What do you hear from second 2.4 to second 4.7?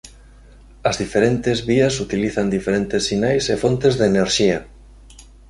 diferentes sinais e fontes de enerxía.